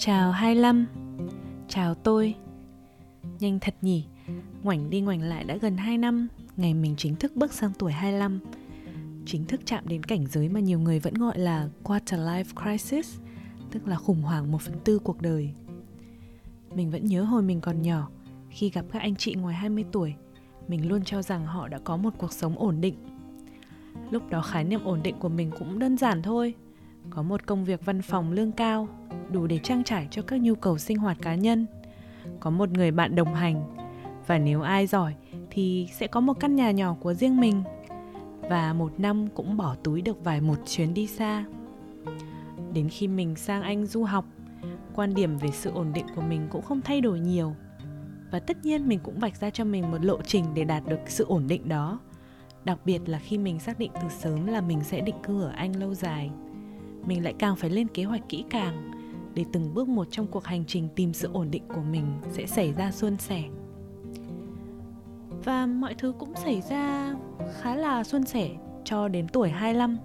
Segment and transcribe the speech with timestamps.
[0.00, 0.86] Chào 25
[1.68, 2.34] Chào tôi.
[3.40, 4.04] Nhanh thật nhỉ.
[4.62, 6.28] Ngoảnh đi ngoảnh lại đã gần 2 năm.
[6.56, 8.40] Ngày mình chính thức bước sang tuổi 25
[9.26, 13.18] Chính thức chạm đến cảnh giới mà nhiều người vẫn gọi là Quarter Life Crisis,
[13.70, 15.50] Tức là khủng hoảng 1 phần tư cuộc đời.
[16.74, 18.08] Mình vẫn nhớ hồi mình còn nhỏ,
[18.50, 20.14] Khi gặp các anh chị ngoài 20 tuổi,
[20.68, 22.94] Mình luôn cho rằng họ đã có một cuộc sống ổn định.
[24.10, 26.54] Lúc đó khái niệm ổn định của mình cũng đơn giản thôi
[27.10, 28.88] có một công việc văn phòng lương cao,
[29.30, 31.66] đủ để trang trải cho các nhu cầu sinh hoạt cá nhân.
[32.40, 33.76] Có một người bạn đồng hành,
[34.26, 35.14] và nếu ai giỏi
[35.50, 37.62] thì sẽ có một căn nhà nhỏ của riêng mình.
[38.40, 41.44] Và một năm cũng bỏ túi được vài một chuyến đi xa.
[42.72, 44.24] Đến khi mình sang anh du học,
[44.94, 47.54] quan điểm về sự ổn định của mình cũng không thay đổi nhiều.
[48.30, 51.00] Và tất nhiên mình cũng vạch ra cho mình một lộ trình để đạt được
[51.06, 51.98] sự ổn định đó.
[52.64, 55.48] Đặc biệt là khi mình xác định từ sớm là mình sẽ định cư ở
[55.48, 56.30] anh lâu dài
[57.08, 58.90] mình lại càng phải lên kế hoạch kỹ càng
[59.34, 62.46] để từng bước một trong cuộc hành trình tìm sự ổn định của mình sẽ
[62.46, 63.44] xảy ra suôn sẻ.
[65.44, 67.14] Và mọi thứ cũng xảy ra
[67.60, 68.50] khá là suôn sẻ
[68.84, 69.98] cho đến tuổi 25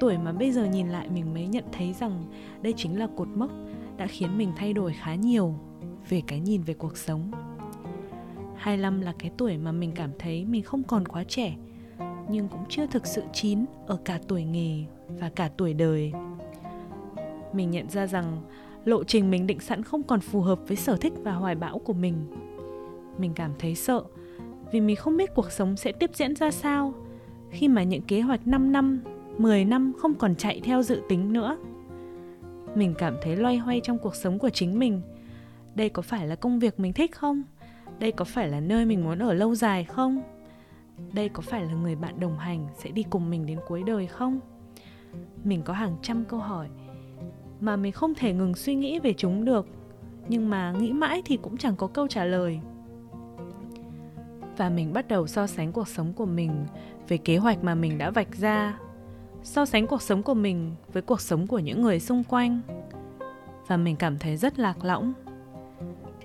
[0.00, 2.24] Tuổi mà bây giờ nhìn lại mình mới nhận thấy rằng
[2.62, 3.50] đây chính là cột mốc
[3.96, 5.54] đã khiến mình thay đổi khá nhiều
[6.08, 7.30] về cái nhìn về cuộc sống.
[8.56, 11.56] 25 là cái tuổi mà mình cảm thấy mình không còn quá trẻ
[12.28, 16.12] nhưng cũng chưa thực sự chín ở cả tuổi nghề và cả tuổi đời
[17.52, 18.42] mình nhận ra rằng
[18.84, 21.78] lộ trình mình định sẵn không còn phù hợp với sở thích và hoài bão
[21.78, 22.14] của mình
[23.18, 24.02] mình cảm thấy sợ
[24.72, 26.94] vì mình không biết cuộc sống sẽ tiếp diễn ra sao
[27.50, 29.00] khi mà những kế hoạch 5 năm,
[29.38, 31.58] 10 năm không còn chạy theo dự tính nữa.
[32.74, 35.00] Mình cảm thấy loay hoay trong cuộc sống của chính mình.
[35.74, 37.42] Đây có phải là công việc mình thích không?
[37.98, 40.22] Đây có phải là nơi mình muốn ở lâu dài không?
[41.12, 44.06] Đây có phải là người bạn đồng hành sẽ đi cùng mình đến cuối đời
[44.06, 44.40] không?
[45.44, 46.68] mình có hàng trăm câu hỏi
[47.60, 49.66] mà mình không thể ngừng suy nghĩ về chúng được,
[50.28, 52.60] nhưng mà nghĩ mãi thì cũng chẳng có câu trả lời.
[54.56, 56.66] Và mình bắt đầu so sánh cuộc sống của mình
[57.08, 58.78] với kế hoạch mà mình đã vạch ra,
[59.42, 62.60] so sánh cuộc sống của mình với cuộc sống của những người xung quanh.
[63.66, 65.12] Và mình cảm thấy rất lạc lõng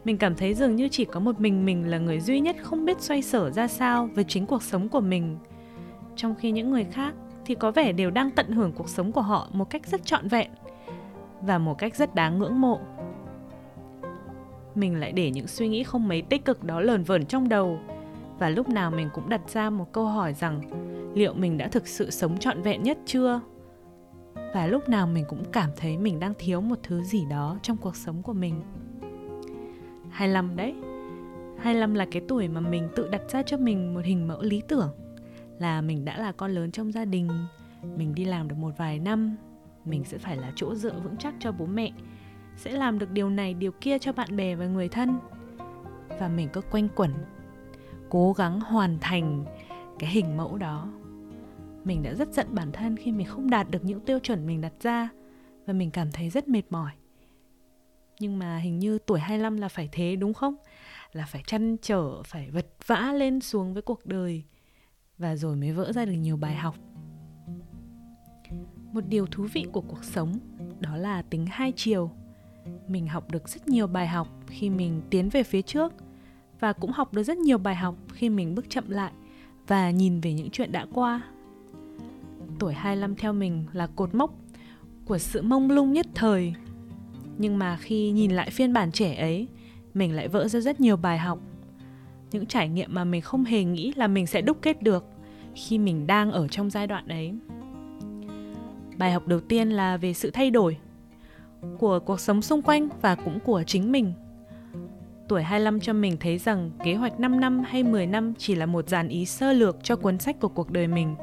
[0.04, 2.86] mình cảm thấy dường như chỉ có một mình mình là người duy nhất không
[2.86, 5.38] biết xoay sở ra sao với chính cuộc sống của mình.
[6.16, 7.14] Trong khi những người khác
[7.46, 10.28] thì có vẻ đều đang tận hưởng cuộc sống của họ một cách rất trọn
[10.28, 10.52] vẹn
[11.42, 12.80] và một cách rất đáng ngưỡng mộ.
[14.76, 17.80] Mình lại để những suy nghĩ không mấy tích cực đó lờn vờn trong đầu
[18.40, 20.62] và lúc nào mình cũng đặt ra một câu hỏi rằng
[21.16, 23.42] liệu mình đã thực sự sống trọn vẹn nhất chưa?
[24.54, 27.78] Và lúc nào mình cũng cảm thấy mình đang thiếu một thứ gì đó trong
[27.78, 28.62] cuộc sống của mình.
[30.14, 30.76] 25 đấy.
[31.60, 34.62] 25 là cái tuổi mà mình tự đặt ra cho mình một hình mẫu lý
[34.68, 34.90] tưởng.
[35.60, 37.30] Là mình đã là con lớn trong gia đình,
[37.96, 39.36] mình đi làm được một vài năm,
[39.86, 41.92] mình sẽ phải là chỗ dựa vững chắc cho bố mẹ,
[42.58, 45.20] sẽ làm được điều này, điều kia cho bạn bè và người thân.
[46.20, 47.12] Và mình cứ quanh quẩn,
[48.10, 49.46] cố gắng hoàn thành
[50.00, 50.88] cái hình mẫu đó.
[51.84, 54.62] Mình đã rất giận bản thân khi mình không đạt được những tiêu chuẩn mình
[54.62, 55.10] đặt ra
[55.66, 56.92] và mình cảm thấy rất mệt mỏi
[58.20, 60.56] nhưng mà hình như tuổi 25 là phải thế đúng không?
[61.14, 64.44] Là phải chăn trở, phải vật vã lên xuống với cuộc đời
[65.18, 66.76] và rồi mới vỡ ra được nhiều bài học
[68.94, 70.40] một điều thú vị của cuộc sống
[70.80, 72.12] đó là tính hai chiều
[72.88, 75.94] mình học được rất nhiều bài học khi mình tiến về phía trước
[76.60, 79.12] và cũng học được rất nhiều bài học khi mình bước chậm lại
[79.68, 81.22] và nhìn về những chuyện đã qua.
[82.60, 84.34] Tuổi 25 theo mình là cột mốc
[85.06, 86.54] của sự mông lung nhất thời.
[87.38, 89.48] Nhưng mà khi nhìn lại phiên bản trẻ ấy,
[89.94, 91.40] mình lại vỡ ra rất nhiều bài học.
[92.32, 95.06] Những trải nghiệm mà mình không hề nghĩ là mình sẽ đúc kết được
[95.56, 97.34] khi mình đang ở trong giai đoạn ấy.
[98.98, 100.78] Bài học đầu tiên là về sự thay đổi
[101.80, 104.14] của cuộc sống xung quanh và cũng của chính mình.
[105.28, 108.66] Tuổi 25 cho mình thấy rằng kế hoạch 5 năm hay 10 năm chỉ là
[108.66, 111.16] một dàn ý sơ lược cho cuốn sách của cuộc đời mình.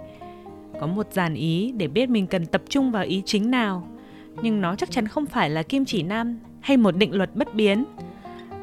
[0.81, 3.89] Có một dàn ý để biết mình cần tập trung vào ý chính nào,
[4.43, 7.55] nhưng nó chắc chắn không phải là kim chỉ nam hay một định luật bất
[7.55, 7.85] biến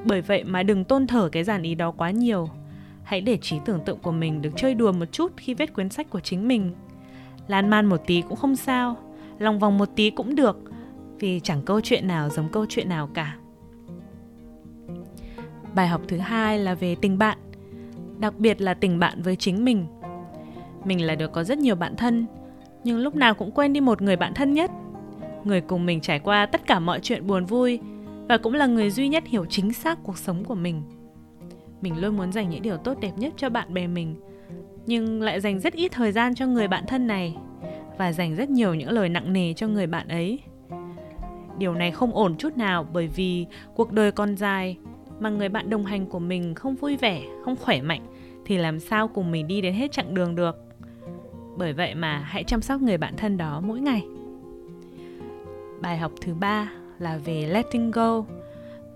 [0.08, 2.50] bởi vậy mà đừng tôn thờ cái giản ý đó quá nhiều.
[3.04, 5.90] Hãy để trí tưởng tượng của mình được chơi đùa một chút khi viết cuốn
[5.90, 6.72] sách của chính mình.
[7.48, 8.98] Lan man một tí cũng không sao,
[9.40, 10.58] lòng vòng một tí cũng được,
[11.19, 13.36] vì chẳng câu chuyện nào giống câu chuyện nào cả.
[15.75, 17.38] Bài học thứ hai là về tình bạn,
[18.20, 19.86] đặc biệt là tình bạn với chính mình.
[20.86, 22.25] Mình là được có rất nhiều bạn thân,
[22.84, 24.72] nhưng lúc nào cũng quên đi một người bạn thân nhất.
[25.48, 27.80] Người cùng mình trải qua tất cả mọi chuyện buồn vui,
[28.30, 30.82] và cũng là người duy nhất hiểu chính xác cuộc sống của mình
[31.82, 34.16] mình luôn muốn dành những điều tốt đẹp nhất cho bạn bè mình
[34.86, 37.36] nhưng lại dành rất ít thời gian cho người bạn thân này
[37.98, 40.40] và dành rất nhiều những lời nặng nề cho người bạn ấy
[41.58, 43.46] điều này không ổn chút nào bởi vì
[43.76, 44.78] cuộc đời còn dài
[45.20, 48.02] mà người bạn đồng hành của mình không vui vẻ, không khỏe mạnh
[48.46, 50.56] thì làm sao cùng mình đi đến hết chặng đường được.
[51.58, 54.04] Bởi vậy mà hãy chăm sóc người bạn thân đó mỗi ngày.
[55.81, 58.24] Bài học thứ ba là về letting go.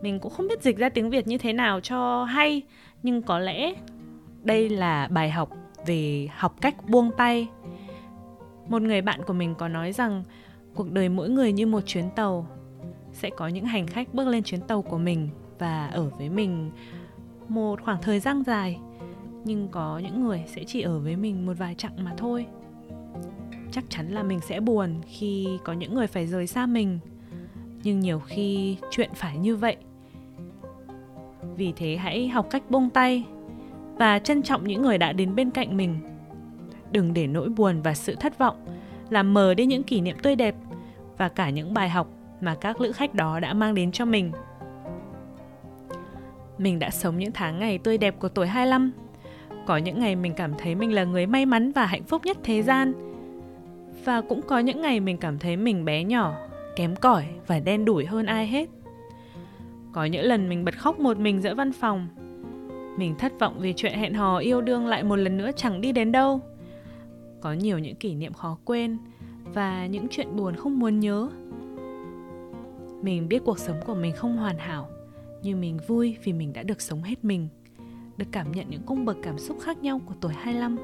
[0.01, 2.61] Mình cũng không biết dịch ra tiếng Việt như thế nào cho hay,
[3.03, 3.73] nhưng có lẽ
[4.43, 5.49] đây là bài học
[5.85, 7.47] về học cách buông tay.
[8.67, 10.23] Một người bạn của mình có nói rằng
[10.75, 12.47] cuộc đời mỗi người như một chuyến tàu
[13.13, 15.29] sẽ có những hành khách bước lên chuyến tàu của mình
[15.59, 16.71] và ở với mình
[17.47, 18.79] một khoảng thời gian dài
[19.43, 22.45] nhưng có những người sẽ chỉ ở với mình một vài chặng mà thôi
[23.71, 26.99] chắc chắn là mình sẽ buồn khi có những người phải rời xa mình
[27.83, 29.75] nhưng nhiều khi chuyện phải như vậy
[31.57, 33.23] vì thế hãy học cách buông tay
[33.97, 35.99] và trân trọng những người đã đến bên cạnh mình
[36.91, 38.65] đừng để nỗi buồn và sự thất vọng
[39.09, 40.55] làm mờ đi những kỷ niệm tươi đẹp
[41.17, 42.07] và cả những bài học
[42.41, 44.31] mà các lữ khách đó đã mang đến cho mình.
[46.57, 48.91] Mình đã sống những tháng ngày tươi đẹp của tuổi 25.
[49.65, 52.37] Có những ngày mình cảm thấy mình là người may mắn và hạnh phúc nhất
[52.43, 52.93] thế gian.
[54.05, 56.35] Và cũng có những ngày mình cảm thấy mình bé nhỏ,
[56.75, 58.69] kém cỏi và đen đủi hơn ai hết.
[59.91, 62.07] Có những lần mình bật khóc một mình giữa văn phòng.
[62.97, 65.91] Mình thất vọng vì chuyện hẹn hò yêu đương lại một lần nữa chẳng đi
[65.91, 66.39] đến đâu.
[67.41, 68.97] Có nhiều những kỷ niệm khó quên
[69.53, 71.29] và những chuyện buồn không muốn nhớ
[73.01, 74.87] mình biết cuộc sống của mình không hoàn hảo
[75.43, 77.47] nhưng mình vui vì mình đã được sống hết mình
[78.17, 80.77] được cảm nhận những cung bậc cảm xúc khác nhau của tuổi 25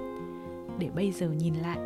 [0.79, 1.77] để bây giờ nhìn lại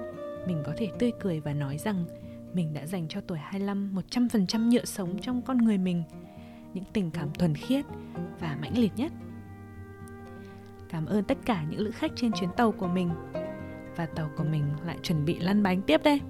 [0.47, 2.05] mình có thể tươi cười và nói rằng
[2.53, 6.03] mình đã dành cho tuổi 25 100% nhựa sống trong con người mình.
[6.73, 7.85] Những tình cảm thuần khiết
[8.39, 9.11] và mãnh liệt nhất.
[10.89, 13.09] Cảm ơn tất cả những lữ khách trên chuyến tàu của mình.
[13.95, 16.21] Và tàu của mình lại chuẩn bị lăn bánh tiếp đây.